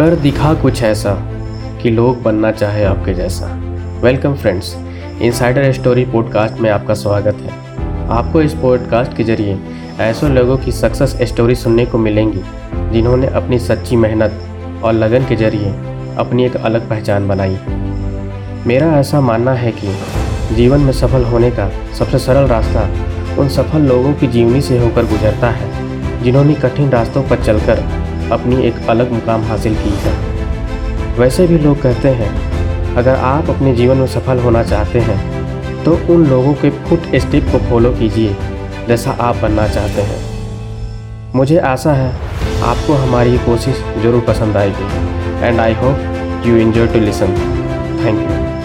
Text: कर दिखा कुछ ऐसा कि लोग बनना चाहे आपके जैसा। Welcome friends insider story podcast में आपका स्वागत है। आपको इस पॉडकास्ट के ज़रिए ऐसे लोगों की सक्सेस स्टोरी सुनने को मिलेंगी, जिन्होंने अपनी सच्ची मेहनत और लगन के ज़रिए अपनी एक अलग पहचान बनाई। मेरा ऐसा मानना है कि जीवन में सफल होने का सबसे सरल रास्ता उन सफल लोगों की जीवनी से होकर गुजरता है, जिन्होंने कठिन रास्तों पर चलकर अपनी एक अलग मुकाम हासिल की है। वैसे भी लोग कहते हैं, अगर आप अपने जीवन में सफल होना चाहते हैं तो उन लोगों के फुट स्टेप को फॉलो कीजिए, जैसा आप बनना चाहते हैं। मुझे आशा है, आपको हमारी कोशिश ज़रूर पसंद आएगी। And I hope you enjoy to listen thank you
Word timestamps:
कर 0.00 0.14
दिखा 0.16 0.52
कुछ 0.54 0.82
ऐसा 0.82 1.12
कि 1.82 1.90
लोग 1.90 2.22
बनना 2.22 2.50
चाहे 2.52 2.84
आपके 2.84 3.14
जैसा। 3.14 3.46
Welcome 4.02 4.34
friends 4.34 4.72
insider 5.22 5.72
story 5.72 6.04
podcast 6.04 6.60
में 6.60 6.70
आपका 6.70 6.94
स्वागत 6.94 7.36
है। 7.36 8.08
आपको 8.08 8.42
इस 8.42 8.54
पॉडकास्ट 8.54 9.16
के 9.16 9.24
ज़रिए 9.24 9.58
ऐसे 10.00 10.28
लोगों 10.28 10.56
की 10.56 10.72
सक्सेस 10.72 11.16
स्टोरी 11.22 11.54
सुनने 11.54 11.86
को 11.86 11.98
मिलेंगी, 11.98 12.42
जिन्होंने 12.92 13.26
अपनी 13.26 13.58
सच्ची 13.58 13.96
मेहनत 13.96 14.82
और 14.84 14.92
लगन 14.92 15.26
के 15.26 15.36
ज़रिए 15.36 15.74
अपनी 16.18 16.46
एक 16.46 16.56
अलग 16.56 16.88
पहचान 16.90 17.28
बनाई। 17.28 17.58
मेरा 18.66 18.92
ऐसा 19.00 19.20
मानना 19.20 19.52
है 19.54 19.72
कि 19.72 20.54
जीवन 20.54 20.80
में 20.80 20.92
सफल 20.92 21.24
होने 21.24 21.50
का 21.50 21.70
सबसे 21.98 22.18
सरल 22.18 22.48
रास्ता 22.48 22.90
उन 23.38 23.48
सफल 23.48 23.88
लोगों 23.88 24.14
की 24.14 24.26
जीवनी 24.28 24.60
से 24.60 24.78
होकर 24.78 25.06
गुजरता 25.06 25.50
है, 25.50 26.22
जिन्होंने 26.22 26.54
कठिन 26.54 26.90
रास्तों 26.90 27.22
पर 27.22 27.44
चलकर 27.44 27.88
अपनी 28.32 28.62
एक 28.64 28.88
अलग 28.88 29.12
मुकाम 29.12 29.42
हासिल 29.44 29.74
की 29.76 29.90
है। 29.98 30.14
वैसे 31.18 31.46
भी 31.46 31.58
लोग 31.58 31.80
कहते 31.82 32.08
हैं, 32.10 32.30
अगर 32.96 33.14
आप 33.16 33.50
अपने 33.50 33.74
जीवन 33.74 33.96
में 33.96 34.06
सफल 34.08 34.38
होना 34.38 34.62
चाहते 34.64 35.00
हैं 35.00 35.18
तो 35.84 35.98
उन 36.10 36.26
लोगों 36.26 36.52
के 36.54 36.70
फुट 36.80 37.14
स्टेप 37.16 37.44
को 37.52 37.58
फॉलो 37.68 37.90
कीजिए, 37.92 38.36
जैसा 38.88 39.10
आप 39.20 39.36
बनना 39.36 39.66
चाहते 39.68 40.02
हैं। 40.02 40.20
मुझे 41.34 41.58
आशा 41.66 41.92
है, 41.92 42.12
आपको 42.62 42.94
हमारी 42.96 43.38
कोशिश 43.38 43.82
ज़रूर 43.98 44.24
पसंद 44.28 44.56
आएगी। 44.56 45.46
And 45.46 45.60
I 45.60 45.74
hope 45.74 46.46
you 46.46 46.56
enjoy 46.58 46.86
to 46.86 47.00
listen 47.00 47.34
thank 48.04 48.20
you 48.20 48.59